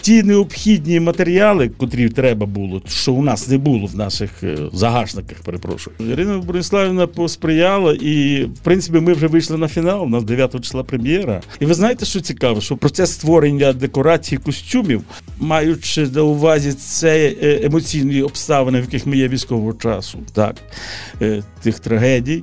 ті 0.06 0.22
необхідні 0.22 1.00
матеріали, 1.00 1.68
котрі 1.68 2.08
треба 2.08 2.46
було, 2.46 2.82
що 2.88 3.12
у 3.12 3.22
нас 3.22 3.48
не 3.48 3.58
було 3.58 3.86
в 3.86 3.96
наших 3.96 4.42
е, 4.42 4.56
загашниках, 4.72 5.38
перепрошую. 5.42 5.96
Ірина 6.00 6.38
Брониславівна 6.38 7.06
посприяла, 7.06 7.92
і 7.92 8.44
в 8.44 8.58
принципі 8.58 9.00
ми 9.00 9.12
вже 9.12 9.26
вийшли 9.26 9.56
на 9.56 9.68
фінал. 9.68 10.02
У 10.02 10.08
нас 10.08 10.24
9 10.24 10.60
числа 10.62 10.82
прем'єра. 10.82 11.40
І 11.60 11.66
ви 11.66 11.74
знаєте, 11.74 12.04
що 12.04 12.20
цікаво, 12.20 12.60
що 12.60 12.76
процес 12.76 13.12
створення 13.12 13.72
декорацій 13.72 14.36
костюмів, 14.36 15.02
маючи 15.38 16.06
на 16.06 16.22
увазі 16.22 16.72
це 16.72 17.34
е, 17.42 17.60
емоційні 17.62 18.22
обставини, 18.22 18.80
в 18.80 18.84
яких 18.84 19.06
ми 19.06 19.16
є 19.16 19.28
військового 19.28 19.72
часу, 19.72 20.18
так 20.32 20.56
е, 21.22 21.42
тих 21.62 21.78
трагедій, 21.78 22.42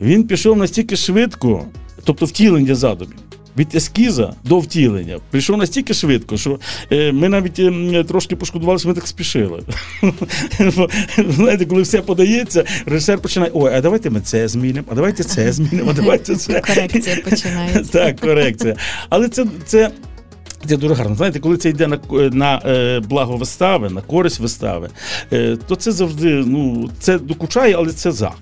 він 0.00 0.24
пішов 0.24 0.56
настільки 0.56 0.96
швидко, 0.96 1.64
тобто 2.04 2.26
втілення 2.26 2.74
задумів 2.74 3.29
від 3.60 3.74
ескіза 3.74 4.32
до 4.44 4.58
втілення 4.58 5.18
прийшов 5.30 5.56
настільки 5.56 5.94
швидко, 5.94 6.36
що 6.36 6.58
е, 6.92 7.12
ми 7.12 7.28
навіть 7.28 7.58
е, 7.58 8.04
трошки 8.04 8.36
пошкодували, 8.36 8.78
що 8.78 8.88
ми 8.88 8.94
так 8.94 9.06
спішили. 9.06 9.62
Знаєте, 11.28 11.66
коли 11.66 11.82
все 11.82 12.02
подається, 12.02 12.64
режисер 12.86 13.18
починає: 13.18 13.52
ой, 13.54 13.72
а 13.74 13.80
давайте 13.80 14.10
ми 14.10 14.20
це 14.20 14.48
змінимо, 14.48 14.86
а 14.90 14.94
давайте 14.94 15.24
це 15.24 15.52
змінимо, 15.52 15.90
а 15.90 15.94
давайте 15.94 16.36
це. 16.36 16.60
Корекція 16.60 17.16
починається. 17.16 17.80
Так, 18.00 18.20
корекція. 18.20 18.76
Але 19.08 19.28
це. 19.28 19.46
це 19.66 19.90
це 20.66 20.76
дуже 20.76 20.94
гарно. 20.94 21.14
Знаєте, 21.16 21.40
коли 21.40 21.56
це 21.56 21.68
йде 21.68 21.86
на 21.86 21.98
на 22.32 22.62
е, 22.66 23.00
благо 23.00 23.36
вистави, 23.36 23.90
на 23.90 24.00
користь 24.00 24.40
вистави, 24.40 24.88
е, 25.32 25.56
то 25.66 25.76
це 25.76 25.92
завжди 25.92 26.28
ну, 26.46 26.90
це 27.00 27.18
докучає, 27.18 27.74
але 27.74 27.92
це 27.92 28.12
за. 28.12 28.32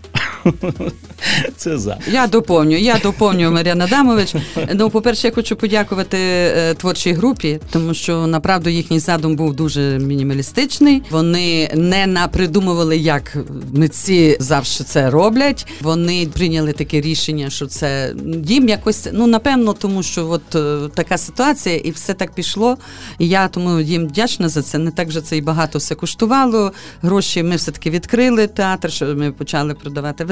Це 1.56 1.78
за. 1.78 1.98
Я 2.12 2.26
доповню, 2.26 2.76
я 2.76 2.98
доповню 3.02 3.50
Мар'яна 3.50 3.84
Адамович. 3.84 4.34
Ну, 4.74 4.90
по-перше, 4.90 5.26
я 5.26 5.34
хочу 5.34 5.56
подякувати 5.56 6.18
е, 6.18 6.74
творчій 6.74 7.12
групі, 7.12 7.60
тому 7.70 7.94
що 7.94 8.26
направду 8.26 8.70
їхній 8.70 8.98
задум 8.98 9.36
був 9.36 9.54
дуже 9.54 9.98
мінімалістичний. 9.98 11.02
Вони 11.10 11.70
не 11.74 12.06
напридумували, 12.06 12.96
як 12.96 13.36
митці 13.72 14.36
завжди 14.40 14.84
це 14.84 15.10
роблять. 15.10 15.66
Вони 15.80 16.28
прийняли 16.34 16.72
таке 16.72 17.00
рішення, 17.00 17.50
що 17.50 17.66
це 17.66 18.14
їм 18.44 18.68
якось, 18.68 19.08
ну 19.12 19.26
напевно, 19.26 19.72
тому 19.72 20.02
що 20.02 20.28
от 20.28 20.54
е, 20.54 20.88
така 20.94 21.18
ситуація, 21.18 21.76
і 21.76 21.90
все 21.90 22.14
так 22.14 22.32
пішло. 22.32 22.76
І 23.18 23.28
я 23.28 23.48
тому 23.48 23.80
їм 23.80 24.06
вдячна 24.06 24.48
за 24.48 24.62
це. 24.62 24.78
Не 24.78 24.90
так 24.90 25.10
же 25.10 25.20
це 25.20 25.36
і 25.36 25.40
багато 25.40 25.78
все 25.78 25.94
коштувало. 25.94 26.72
Гроші 27.02 27.42
ми 27.42 27.56
все 27.56 27.70
таки 27.70 27.90
відкрили 27.90 28.46
театр, 28.46 28.92
що 28.92 29.06
ми 29.06 29.32
почали 29.32 29.74
продавати. 29.74 30.24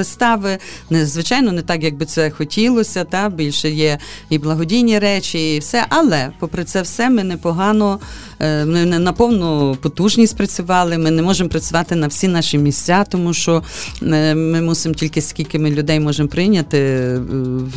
Не 0.89 1.05
звичайно, 1.05 1.51
не 1.51 1.61
так, 1.61 1.83
як 1.83 1.95
би 1.95 2.05
це 2.05 2.29
хотілося. 2.29 3.03
Та 3.03 3.29
більше 3.29 3.69
є 3.69 3.97
і 4.29 4.37
благодійні 4.37 4.99
речі, 4.99 5.55
і 5.55 5.59
все. 5.59 5.85
Але 5.89 6.31
попри 6.39 6.63
це 6.63 6.81
все, 6.81 7.09
ми 7.09 7.23
непогано 7.23 7.99
ми 8.39 8.85
не 8.85 8.99
на 8.99 9.13
повну 9.13 9.77
потужність 9.81 10.37
працювали. 10.37 10.97
Ми 10.97 11.11
не 11.11 11.21
можемо 11.21 11.49
працювати 11.49 11.95
на 11.95 12.07
всі 12.07 12.27
наші 12.27 12.57
місця, 12.57 13.05
тому 13.09 13.33
що 13.33 13.63
е, 14.03 14.35
ми 14.35 14.61
мусимо 14.61 14.95
тільки 14.95 15.21
скільки 15.21 15.59
ми 15.59 15.71
людей 15.71 15.99
можемо 15.99 16.29
прийняти 16.29 16.77
е, 16.77 17.19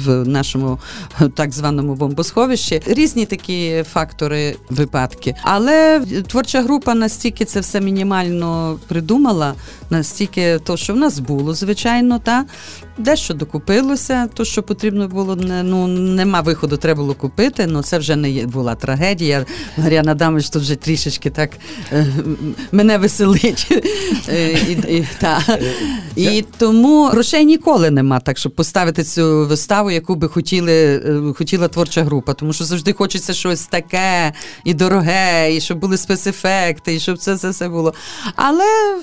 в 0.05 0.29
нашому 0.29 0.79
так 1.35 1.53
званому 1.53 1.95
бомбосховищі. 1.95 2.83
Різні 2.87 3.27
такі 3.27 3.85
фактори, 3.93 4.57
випадки. 4.71 5.35
Але 5.43 6.03
творча 6.27 6.63
група 6.63 6.95
настільки 6.95 7.45
це 7.45 7.61
все 7.61 7.81
мінімально 7.81 8.79
придумала, 8.89 9.55
настільки 9.91 10.59
то, 10.59 10.77
що 10.77 10.93
в 10.93 10.97
нас 10.97 11.19
було, 11.19 11.55
звичайно, 11.55 12.19
та 12.19 12.45
дещо 12.99 13.35
докупилося, 13.35 14.29
то 14.35 14.45
що 14.45 14.63
потрібно 14.63 15.09
було, 15.09 15.37
ну 15.63 15.87
нема 15.87 16.41
виходу, 16.41 16.77
треба 16.77 17.01
було 17.03 17.15
купити. 17.15 17.69
але 17.73 17.83
це 17.83 17.99
вже 17.99 18.17
не 18.17 18.47
була 18.47 18.75
трагедія. 18.75 19.47
Мар'яна 19.77 20.13
Адамович 20.13 20.50
тут 20.51 20.63
вже 20.63 20.77
трішечки 20.77 21.31
так 21.31 21.51
е, 21.93 22.07
мене 22.73 22.99
веселить. 22.99 23.67
Е, 24.29 24.53
і, 24.53 24.73
і, 24.73 25.09
та. 25.21 25.43
і 26.17 26.45
тому 26.59 27.05
грошей 27.05 27.45
ніколи 27.45 27.91
нема, 27.91 28.21
так 28.21 28.39
щоб 28.39 28.55
поставити 28.55 29.05
цю 29.05 29.47
виставу, 29.47 29.91
яку 29.91 30.15
би 30.15 30.29
хотіли, 30.29 30.73
е, 30.73 31.35
хотіла 31.39 31.69
творча 31.69 32.05
група. 32.05 32.35
Тому 32.35 32.53
що 32.53 32.65
завжди 32.65 32.93
хочеться 32.93 33.33
щось 33.33 33.67
таке 33.67 34.33
і 34.65 34.75
дороге, 34.75 35.55
і 35.55 35.61
щоб 35.61 35.79
були 35.79 35.97
спецефекти, 35.97 36.95
і 36.95 37.01
щоб 37.01 37.19
це, 37.19 37.37
це 37.37 37.51
все 37.51 37.69
було. 37.69 37.95
Але 38.37 38.99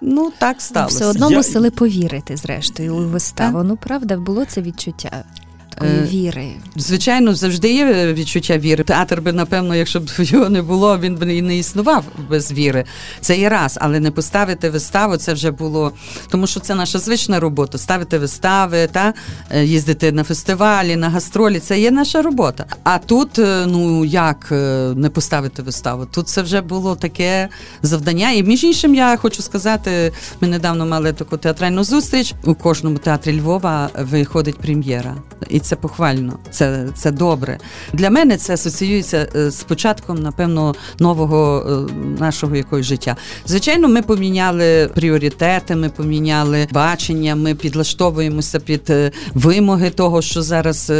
ну 0.00 0.32
так 0.38 0.62
сталося. 0.62 0.96
Все 0.96 1.06
одно 1.06 1.30
мусили 1.30 1.70
повірити, 1.70 2.36
зрештою, 2.36 2.96
у 2.96 3.08
виставу. 3.08 3.62
Ну 3.62 3.76
правда, 3.76 4.16
було 4.16 4.44
це 4.44 4.62
відчуття 4.62 5.24
такої 5.74 5.98
е, 5.98 6.02
віри. 6.02 6.48
Звичайно, 6.76 7.34
завжди 7.34 7.72
є 7.72 8.12
відчуття 8.12 8.58
віри. 8.58 8.84
Театр 8.84 9.20
би, 9.20 9.32
напевно, 9.32 9.74
якщо 9.76 10.00
б 10.00 10.10
його 10.18 10.48
не 10.48 10.62
було, 10.62 10.98
він 10.98 11.14
би 11.14 11.36
і 11.36 11.42
не 11.42 11.58
існував 11.58 12.04
без 12.30 12.52
віри. 12.52 12.84
Це 13.20 13.38
є 13.38 13.48
раз, 13.48 13.78
але 13.80 14.00
не 14.00 14.10
поставити 14.10 14.70
виставу 14.70 15.16
це 15.16 15.32
вже 15.32 15.50
було. 15.50 15.92
Тому 16.28 16.46
що 16.46 16.60
це 16.60 16.74
наша 16.74 16.98
звична 16.98 17.40
робота. 17.40 17.78
Ставити 17.78 18.18
вистави, 18.18 18.88
та 18.92 19.14
е, 19.50 19.64
їздити 19.64 20.12
на 20.12 20.24
фестивалі, 20.24 20.96
на 20.96 21.08
гастролі. 21.08 21.58
Це 21.58 21.80
є 21.80 21.90
наша 21.90 22.22
робота. 22.22 22.64
А 22.82 22.98
тут, 22.98 23.38
е, 23.38 23.66
ну 23.66 24.04
як 24.04 24.48
не 24.96 25.10
поставити 25.10 25.62
виставу? 25.62 26.06
Тут 26.06 26.28
це 26.28 26.42
вже 26.42 26.60
було 26.60 26.96
таке 26.96 27.48
завдання. 27.82 28.30
І 28.30 28.42
між 28.42 28.64
іншим, 28.64 28.94
я 28.94 29.16
хочу 29.16 29.42
сказати, 29.42 30.12
ми 30.40 30.48
недавно 30.48 30.86
мали 30.86 31.12
таку 31.12 31.36
театральну 31.36 31.84
зустріч. 31.84 32.34
У 32.44 32.54
кожному 32.54 32.98
театрі 32.98 33.40
Львова 33.40 33.90
виходить 33.98 34.58
прем'єра. 34.58 35.16
І 35.48 35.60
це 35.62 35.76
похвально, 35.76 36.38
це 36.50 36.86
це 36.94 37.10
добре. 37.10 37.58
Для 37.92 38.10
мене 38.10 38.36
це 38.36 38.54
асоціюється 38.54 39.28
е, 39.36 39.50
з 39.50 39.62
початком, 39.62 40.18
напевно, 40.18 40.74
нового 40.98 41.66
е, 41.90 41.92
нашого 42.20 42.56
якогось 42.56 42.86
життя. 42.86 43.16
Звичайно, 43.46 43.88
ми 43.88 44.02
поміняли 44.02 44.90
пріоритети, 44.94 45.76
ми 45.76 45.88
поміняли 45.88 46.68
бачення, 46.72 47.36
ми 47.36 47.54
підлаштовуємося 47.54 48.60
під 48.60 48.90
е, 48.90 49.10
вимоги 49.34 49.90
того, 49.90 50.22
що 50.22 50.42
зараз 50.42 50.92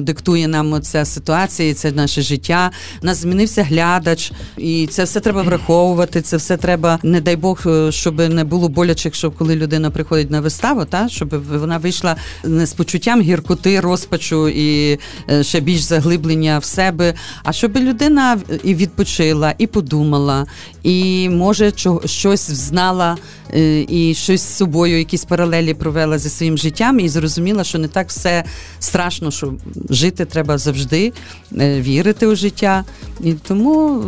диктує 0.00 0.48
нам 0.48 0.82
ця 0.82 1.04
ситуація, 1.04 1.74
це 1.74 1.92
наше 1.92 2.22
життя. 2.22 2.70
Нас 3.02 3.18
змінився 3.18 3.62
глядач, 3.62 4.32
і 4.56 4.86
це 4.86 5.04
все 5.04 5.20
треба 5.20 5.42
враховувати. 5.42 6.22
Це 6.22 6.36
все 6.36 6.56
треба, 6.56 6.98
не 7.02 7.20
дай 7.20 7.36
Бог, 7.36 7.66
щоб 7.90 8.18
не 8.18 8.44
було 8.44 8.68
боляче, 8.68 9.10
щоб 9.12 9.36
коли 9.36 9.56
людина 9.56 9.90
приходить 9.90 10.30
на 10.30 10.40
виставу, 10.40 10.84
та 10.84 11.08
щоб 11.08 11.44
вона 11.58 11.78
вийшла 11.78 12.16
не 12.44 12.66
з 12.66 12.72
почуттям 12.72 13.20
гіркоти 13.22 13.65
гіркоти, 13.66 13.80
розпачу 13.80 14.48
і 14.48 14.98
е, 15.30 15.42
ще 15.42 15.60
більш 15.60 15.80
заглиблення 15.80 16.58
в 16.58 16.64
себе. 16.64 17.14
А 17.42 17.52
щоб 17.52 17.76
людина 17.76 18.38
і 18.64 18.74
відпочила, 18.74 19.54
і 19.58 19.66
подумала, 19.66 20.46
і 20.82 21.28
може 21.28 21.72
щось 22.04 22.50
знала, 22.50 23.16
е, 23.54 23.84
і 23.88 24.14
щось 24.14 24.42
з 24.42 24.56
собою, 24.56 24.98
якісь 24.98 25.24
паралелі 25.24 25.74
провела 25.74 26.18
зі 26.18 26.28
своїм 26.28 26.58
життям, 26.58 27.00
і 27.00 27.08
зрозуміла, 27.08 27.64
що 27.64 27.78
не 27.78 27.88
так 27.88 28.08
все 28.08 28.44
страшно, 28.78 29.30
що 29.30 29.54
жити 29.90 30.24
треба 30.24 30.58
завжди, 30.58 31.12
е, 31.58 31.80
вірити 31.80 32.26
у 32.26 32.36
життя. 32.36 32.84
І 33.20 33.32
тому 33.32 34.04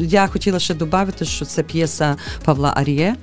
я 0.00 0.26
хотіла 0.26 0.58
ще 0.58 0.74
додати, 0.74 1.24
що 1.24 1.44
це 1.44 1.62
п'єса 1.62 2.16
Павла 2.44 2.72
Аріє. 2.76 3.16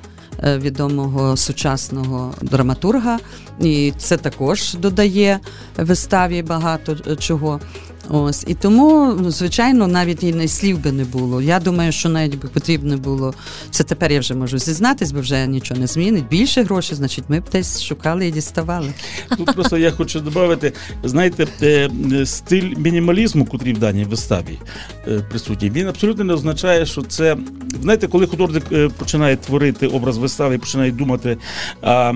Е, 0.43 0.57
відомого 0.57 1.37
сучасного 1.37 2.33
драматурга, 2.41 3.19
і 3.59 3.93
це 3.97 4.17
також 4.17 4.73
додає 4.73 5.39
виставі 5.77 6.41
багато 6.41 6.97
е, 7.07 7.15
чого. 7.15 7.59
Ось 8.09 8.43
і 8.47 8.53
тому, 8.53 9.17
звичайно, 9.27 9.87
навіть 9.87 10.23
і 10.23 10.47
слів 10.47 10.83
би 10.83 10.91
не 10.91 11.03
було. 11.03 11.41
Я 11.41 11.59
думаю, 11.59 11.91
що 11.91 12.09
навіть 12.09 12.35
би 12.35 12.47
потрібно 12.47 12.97
було 12.97 13.33
це. 13.71 13.83
Тепер 13.83 14.11
я 14.11 14.19
вже 14.19 14.33
можу 14.33 14.57
зізнатись, 14.57 15.11
бо 15.11 15.19
вже 15.19 15.47
нічого 15.47 15.79
не 15.79 15.87
змінить. 15.87 16.27
Більше 16.27 16.63
грошей, 16.63 16.97
значить, 16.97 17.23
ми 17.27 17.39
б 17.39 17.43
десь 17.51 17.83
шукали 17.83 18.27
і 18.27 18.31
діставали. 18.31 18.93
Тут 19.37 19.55
просто 19.55 19.77
я 19.77 19.91
хочу 19.91 20.19
додати, 20.19 20.73
знаєте, 21.03 21.47
е, 21.61 21.89
стиль 22.25 22.75
мінімалізму, 22.77 23.45
котрий 23.45 23.73
в 23.73 23.79
даній 23.79 24.03
виставі 24.03 24.59
е, 25.07 25.19
присутній, 25.29 25.69
він 25.69 25.87
абсолютно 25.87 26.23
не 26.23 26.33
означає, 26.33 26.85
що 26.85 27.01
це 27.01 27.37
знаєте, 27.81 28.07
коли 28.07 28.27
художник 28.27 28.63
е, 28.71 28.89
починає 28.89 29.35
творити 29.35 29.87
образ 29.87 30.17
вистави 30.17 30.55
і 30.55 30.57
починає 30.57 30.91
думати 30.91 31.37
а, 31.81 32.13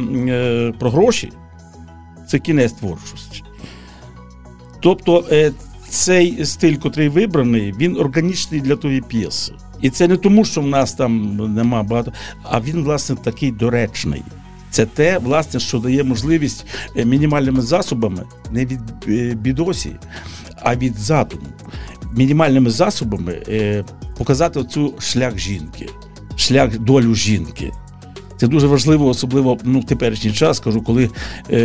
про 0.80 0.90
гроші, 0.90 1.32
це 2.28 2.40
кінець 2.40 2.72
творчості. 2.72 3.44
Тобто 4.82 5.26
цей 5.94 6.46
стиль, 6.46 6.76
котрий 6.76 7.10
вибраний, 7.10 7.74
він 7.80 7.98
органічний 7.98 8.62
для 8.62 8.76
тої 8.76 9.02
п'єси. 9.02 9.54
І 9.82 9.90
це 9.90 10.08
не 10.08 10.18
тому, 10.18 10.46
що 10.46 10.62
в 10.62 10.68
нас 10.68 10.94
там 10.94 11.36
нема 11.54 11.84
багато, 11.84 12.14
а 12.44 12.62
він, 12.62 12.84
власне, 12.84 13.16
такий 13.16 13.52
доречний. 13.52 14.24
Це 14.70 14.86
те, 14.86 15.18
власне, 15.18 15.60
що 15.60 15.80
дає 15.80 16.04
можливість 16.04 16.66
е, 16.96 17.06
мінімальними 17.06 17.62
засобами, 17.62 18.24
не 18.52 18.66
від 18.66 18.80
е, 19.08 19.36
бідосі, 19.36 19.96
а 20.62 20.76
від 20.76 20.96
задуму, 20.96 21.48
мінімальними 22.18 22.70
засобами 22.70 23.44
е, 23.48 23.86
показати 24.18 24.60
оцю 24.60 24.94
шлях 25.00 25.38
жінки, 25.38 25.90
шлях 26.36 26.80
долю 26.80 27.16
жінки. 27.16 27.72
Це 28.38 28.48
дуже 28.48 28.68
важливо, 28.68 29.08
особливо 29.08 29.58
ну, 29.64 29.80
в 29.80 29.86
теперішній 29.86 30.32
час, 30.32 30.60
кажу, 30.60 30.82
коли 30.82 31.10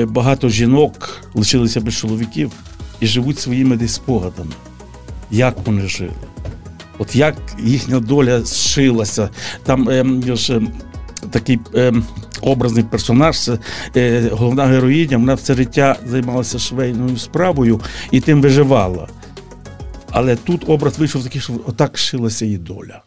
багато 0.09 0.49
жінок 0.49 1.23
лишилися 1.35 1.81
без 1.81 1.95
чоловіків 1.95 2.53
і 3.01 3.07
живуть 3.07 3.39
своїми 3.39 3.77
десь 3.77 3.95
спогадами, 3.95 4.53
як 5.31 5.57
вони 5.67 5.89
жили. 5.89 6.13
От 6.99 7.17
як 7.17 7.35
їхня 7.63 8.01
доля 8.01 8.43
зшилася. 8.43 9.31
Там 9.65 9.89
е, 9.89 10.37
ж, 10.37 10.61
такий 11.31 11.59
е, 11.75 11.93
образний 12.41 12.85
персонаж, 12.85 13.39
це 13.39 13.59
е, 13.97 14.31
головна 14.33 14.65
героїня, 14.67 15.17
вона 15.17 15.35
все 15.35 15.55
життя 15.55 15.97
займалася 16.07 16.59
швейною 16.59 17.17
справою 17.17 17.81
і 18.11 18.21
тим 18.21 18.43
виживала. 18.43 19.09
Але 20.11 20.37
тут 20.37 20.69
образ 20.69 20.99
вийшов 20.99 21.25
такий, 21.25 21.41
що 21.41 21.53
отак 21.67 21.99
шилася 21.99 22.45
її 22.45 22.59
доля. 22.59 23.03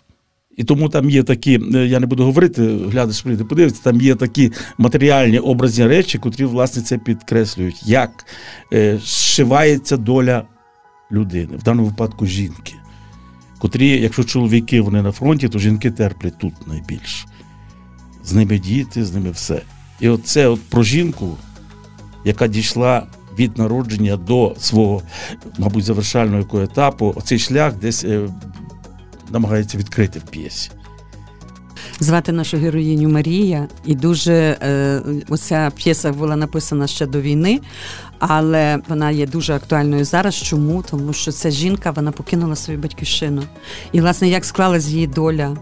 І 0.57 0.63
тому 0.63 0.89
там 0.89 1.09
є 1.09 1.23
такі, 1.23 1.61
е, 1.75 1.87
я 1.87 1.99
не 1.99 2.05
буду 2.05 2.25
говорити, 2.25 2.77
глядач 2.91 3.21
прийде, 3.21 3.43
подивиться, 3.43 3.83
там 3.83 4.01
є 4.01 4.15
такі 4.15 4.51
матеріальні 4.77 5.39
образні 5.39 5.87
речі, 5.87 6.17
котрі, 6.17 6.45
власне, 6.45 6.81
це 6.81 6.97
підкреслюють, 6.97 7.87
як 7.87 8.25
е, 8.73 8.99
зшивається 9.03 9.97
доля 9.97 10.43
людини, 11.11 11.57
в 11.57 11.63
даному 11.63 11.87
випадку 11.87 12.25
жінки. 12.25 12.73
Котрі, 13.59 13.87
якщо 13.87 14.23
чоловіки 14.23 14.81
вони 14.81 15.01
на 15.01 15.11
фронті, 15.11 15.49
то 15.49 15.59
жінки 15.59 15.91
терплять 15.91 16.37
тут 16.39 16.67
найбільше 16.67 17.25
з 18.23 18.33
ними 18.33 18.59
діти, 18.59 19.05
з 19.05 19.13
ними 19.13 19.31
все. 19.31 19.61
І 19.99 20.09
оце 20.09 20.47
от 20.47 20.61
про 20.61 20.83
жінку, 20.83 21.37
яка 22.25 22.47
дійшла 22.47 23.07
від 23.39 23.57
народження 23.57 24.17
до 24.17 24.55
свого, 24.59 25.01
мабуть, 25.57 25.83
завершального 25.83 26.61
етапу, 26.61 27.13
оцей 27.15 27.39
шлях 27.39 27.73
десь 27.73 28.03
е, 28.03 28.29
намагається 29.31 29.77
відкрити 29.77 30.19
в 30.19 30.23
п'єсі. 30.23 30.71
Звати 31.99 32.31
нашу 32.31 32.57
героїню 32.57 33.09
Марія, 33.09 33.67
і 33.85 33.95
дуже 33.95 34.33
е, 34.33 35.01
оця 35.29 35.71
п'єса 35.75 36.11
була 36.11 36.35
написана 36.35 36.87
ще 36.87 37.05
до 37.05 37.21
війни, 37.21 37.59
але 38.19 38.79
вона 38.87 39.11
є 39.11 39.27
дуже 39.27 39.53
актуальною 39.55 40.05
зараз. 40.05 40.35
Чому? 40.35 40.83
Тому 40.89 41.13
що 41.13 41.31
ця 41.31 41.49
жінка 41.49 41.91
вона 41.91 42.11
покинула 42.11 42.55
свою 42.55 42.79
батьківщину. 42.79 43.43
І, 43.91 44.01
власне, 44.01 44.29
як 44.29 44.45
склалась 44.45 44.87
її 44.87 45.07
доля, 45.07 45.57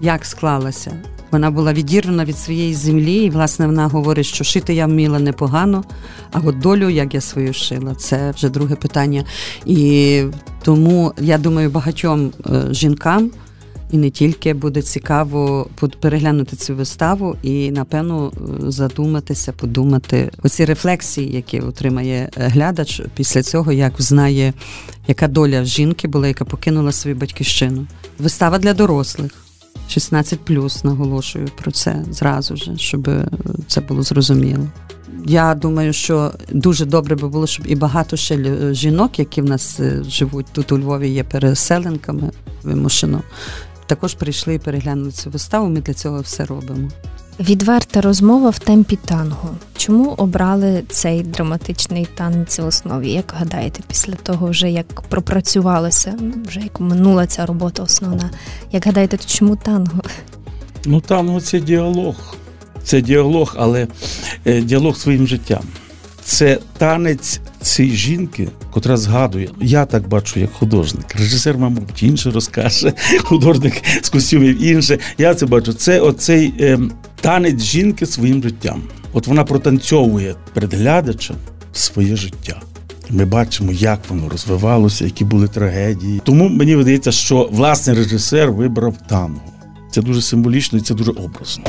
як 0.00 0.24
склалася? 0.24 1.02
Вона 1.30 1.50
була 1.50 1.72
відірвана 1.72 2.24
від 2.24 2.38
своєї 2.38 2.74
землі, 2.74 3.14
і 3.14 3.30
власне 3.30 3.66
вона 3.66 3.86
говорить, 3.86 4.26
що 4.26 4.44
шити 4.44 4.74
я 4.74 4.86
вміла 4.86 5.18
непогано, 5.18 5.84
а 6.32 6.40
от 6.44 6.58
долю, 6.58 6.88
як 6.88 7.14
я 7.14 7.20
свою 7.20 7.52
шила, 7.52 7.94
це 7.94 8.30
вже 8.30 8.48
друге 8.48 8.74
питання. 8.74 9.24
І 9.66 10.22
тому 10.62 11.12
я 11.20 11.38
думаю, 11.38 11.70
багатьом 11.70 12.32
е, 12.46 12.74
жінкам. 12.74 13.30
І 13.90 13.98
не 13.98 14.10
тільки 14.10 14.54
буде 14.54 14.82
цікаво 14.82 15.66
переглянути 16.00 16.56
цю 16.56 16.74
виставу 16.74 17.36
і, 17.42 17.70
напевно, 17.70 18.32
е, 18.36 18.70
задуматися, 18.70 19.52
подумати 19.52 20.30
оці 20.42 20.64
рефлексії, 20.64 21.32
які 21.32 21.60
отримає 21.60 22.30
е, 22.36 22.48
глядач 22.48 23.02
після 23.14 23.42
цього, 23.42 23.72
як 23.72 23.92
знає, 23.98 24.52
яка 25.06 25.28
доля 25.28 25.64
жінки 25.64 26.08
була, 26.08 26.28
яка 26.28 26.44
покинула 26.44 26.92
свою 26.92 27.16
батьківщину. 27.16 27.86
Вистава 28.18 28.58
для 28.58 28.74
дорослих. 28.74 29.47
16 29.88 30.40
плюс 30.40 30.84
наголошую 30.84 31.48
про 31.62 31.70
це 31.70 32.04
зразу 32.10 32.56
ж, 32.56 32.76
щоб 32.76 33.08
е, 33.08 33.28
це 33.66 33.80
було 33.80 34.02
зрозуміло. 34.02 34.66
Я 35.26 35.54
думаю, 35.54 35.92
що 35.92 36.32
дуже 36.52 36.84
добре 36.84 37.16
би 37.16 37.28
було, 37.28 37.46
щоб 37.46 37.66
і 37.66 37.74
багато 37.74 38.16
ще 38.16 38.74
жінок, 38.74 39.18
які 39.18 39.42
в 39.42 39.44
нас 39.44 39.80
е, 39.80 40.02
живуть 40.08 40.46
тут 40.52 40.72
у 40.72 40.78
Львові, 40.78 41.08
є 41.08 41.24
переселенками 41.24 42.30
вимушено, 42.62 43.22
також 43.86 44.14
прийшли 44.14 44.54
і 44.54 44.58
переглянули 44.58 45.10
цю 45.10 45.30
виставу. 45.30 45.68
Ми 45.68 45.80
для 45.80 45.94
цього 45.94 46.20
все 46.20 46.44
робимо. 46.44 46.88
Відверта 47.40 48.00
розмова 48.00 48.50
в 48.50 48.58
темпі 48.58 48.98
танго. 49.04 49.50
Чому 49.76 50.10
обрали 50.10 50.82
цей 50.88 51.22
драматичний 51.22 52.08
танець 52.14 52.58
в 52.58 52.66
основі? 52.66 53.10
Як 53.10 53.34
гадаєте, 53.38 53.80
після 53.88 54.12
того, 54.12 54.50
вже 54.50 54.70
як 54.70 55.00
пропрацювалося, 55.00 56.14
вже 56.48 56.60
як 56.60 56.80
минула 56.80 57.26
ця 57.26 57.46
робота 57.46 57.82
основна? 57.82 58.30
Як 58.72 58.86
гадаєте, 58.86 59.18
чому 59.26 59.56
танго? 59.56 60.02
Ну, 60.84 61.00
танго 61.00 61.40
це 61.40 61.60
діалог. 61.60 62.14
Це 62.84 63.00
діалог, 63.00 63.54
але 63.58 63.86
е, 64.44 64.60
діалог 64.62 64.96
своїм 64.96 65.26
життям. 65.26 65.62
Це 66.24 66.58
танець 66.78 67.40
цієї 67.62 67.96
жінки, 67.96 68.48
котра 68.70 68.96
згадує. 68.96 69.50
Я 69.60 69.84
так 69.84 70.08
бачу, 70.08 70.40
як 70.40 70.52
художник. 70.52 71.14
Режисер, 71.14 71.58
мабуть, 71.58 72.02
інше 72.02 72.30
розкаже, 72.30 72.92
художник 73.22 73.74
з 74.02 74.08
костюмів 74.08 74.62
інше. 74.62 74.98
Я 75.18 75.34
це 75.34 75.46
бачу. 75.46 75.72
Це 75.72 76.00
оцей 76.00 76.54
е, 76.60 76.78
танець 77.20 77.62
жінки 77.62 78.06
своїм 78.06 78.42
життям. 78.42 78.82
От 79.12 79.26
вона 79.26 79.44
протанцьовує 79.44 80.34
перед 80.54 80.74
глядачем 80.74 81.36
своє 81.72 82.16
життя. 82.16 82.60
Ми 83.10 83.24
бачимо, 83.24 83.72
як 83.72 83.98
воно 84.08 84.28
розвивалося, 84.28 85.04
які 85.04 85.24
були 85.24 85.48
трагедії. 85.48 86.20
Тому 86.24 86.48
мені 86.48 86.76
видається, 86.76 87.12
що 87.12 87.48
власне 87.52 87.94
режисер 87.94 88.52
вибрав 88.52 88.94
танго. 89.08 89.40
Це 89.90 90.02
дуже 90.02 90.22
символічно 90.22 90.78
і 90.78 90.82
це 90.82 90.94
дуже 90.94 91.10
образно. 91.10 91.64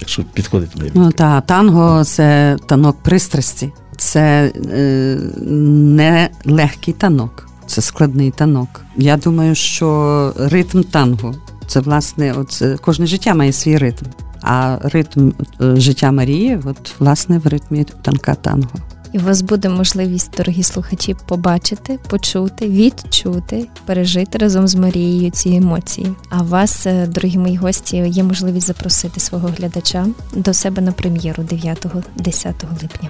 Якщо 0.00 0.24
підходить 0.34 0.76
мені. 0.76 0.90
Ну 0.94 1.12
та 1.12 1.40
танго 1.40 2.04
це 2.04 2.56
танок 2.66 2.96
пристрасті, 3.02 3.72
це 3.96 4.52
е, 4.72 5.18
не 5.46 6.28
легкий 6.44 6.94
танок, 6.94 7.48
це 7.66 7.80
складний 7.80 8.30
танок. 8.30 8.80
Я 8.96 9.16
думаю, 9.16 9.54
що 9.54 10.32
ритм 10.38 10.82
танго 10.82 11.34
це 11.66 11.80
власне, 11.80 12.32
от 12.32 12.62
кожне 12.80 13.06
життя 13.06 13.34
має 13.34 13.52
свій 13.52 13.76
ритм. 13.78 14.06
А 14.42 14.78
ритм 14.82 15.30
е, 15.60 15.76
життя 15.76 16.12
Марії, 16.12 16.58
от 16.64 17.00
власне 17.00 17.38
в 17.38 17.46
ритмі 17.46 17.86
танка 18.02 18.34
танго. 18.34 18.70
І 19.12 19.18
у 19.18 19.22
вас 19.22 19.42
буде 19.42 19.68
можливість, 19.68 20.36
дорогі 20.36 20.62
слухачі, 20.62 21.16
побачити, 21.26 21.98
почути, 22.08 22.68
відчути, 22.68 23.68
пережити 23.86 24.38
разом 24.38 24.68
з 24.68 24.74
Марією 24.74 25.30
ці 25.30 25.48
емоції. 25.48 26.12
А 26.28 26.42
вас, 26.42 26.86
е, 26.86 27.06
дорогі 27.06 27.38
мої 27.38 27.56
гості, 27.56 27.96
є 27.96 28.22
можливість 28.22 28.66
запросити 28.66 29.20
свого 29.20 29.48
глядача 29.58 30.06
до 30.32 30.54
себе 30.54 30.82
на 30.82 30.92
прем'єру 30.92 31.42
9-10 31.42 32.66
липня. 32.82 33.08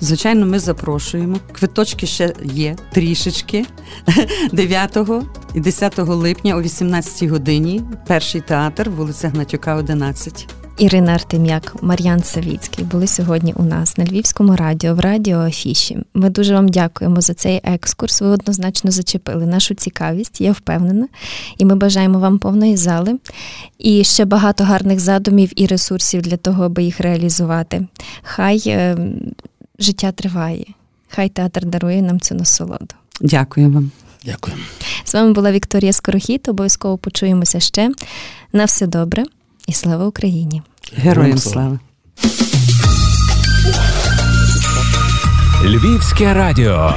Звичайно, 0.00 0.46
ми 0.46 0.58
запрошуємо. 0.58 1.36
Квиточки 1.52 2.06
ще 2.06 2.34
є 2.44 2.76
трішечки 2.92 3.66
9 4.52 4.98
і 5.54 5.60
10 5.60 5.98
липня 5.98 6.56
о 6.56 6.62
18 6.62 7.28
годині. 7.28 7.82
Перший 8.06 8.40
театр, 8.40 8.90
вулиця 8.90 9.28
Гнатюка, 9.28 9.74
11. 9.74 10.48
Ірина 10.78 11.12
Артем'як, 11.12 11.76
Мар'ян 11.82 12.22
Савіцький 12.22 12.84
були 12.84 13.06
сьогодні 13.06 13.52
у 13.56 13.62
нас 13.62 13.98
на 13.98 14.04
Львівському 14.04 14.56
радіо 14.56 14.94
в 14.94 15.00
Радіо 15.00 15.38
Афіші. 15.38 15.98
Ми 16.14 16.30
дуже 16.30 16.54
вам 16.54 16.68
дякуємо 16.68 17.20
за 17.20 17.34
цей 17.34 17.60
екскурс. 17.64 18.20
Ви 18.20 18.28
однозначно 18.28 18.90
зачепили 18.90 19.46
нашу 19.46 19.74
цікавість, 19.74 20.40
я 20.40 20.52
впевнена. 20.52 21.08
І 21.58 21.64
ми 21.64 21.74
бажаємо 21.74 22.18
вам 22.18 22.38
повної 22.38 22.76
зали 22.76 23.18
і 23.78 24.04
ще 24.04 24.24
багато 24.24 24.64
гарних 24.64 25.00
задумів 25.00 25.52
і 25.56 25.66
ресурсів 25.66 26.22
для 26.22 26.36
того, 26.36 26.64
аби 26.64 26.82
їх 26.82 27.00
реалізувати. 27.00 27.86
Хай 28.22 28.62
е, 28.66 28.96
життя 29.78 30.12
триває, 30.12 30.64
хай 31.08 31.28
театр 31.28 31.64
дарує 31.64 32.02
нам 32.02 32.20
цю 32.20 32.34
насолоду. 32.34 32.94
Дякую 33.20 33.70
вам. 33.70 33.90
Дякую. 34.24 34.56
З 35.04 35.14
вами 35.14 35.32
була 35.32 35.52
Вікторія 35.52 35.92
Скорохіт. 35.92 36.48
Обов'язково 36.48 36.98
почуємося 36.98 37.60
ще. 37.60 37.90
На 38.52 38.64
все 38.64 38.86
добре. 38.86 39.24
І 39.66 39.72
слава 39.72 40.06
Україні! 40.06 40.62
Героям 40.96 41.38
слава! 41.38 41.78
Львівське 45.64 46.34
радіо. 46.34 46.94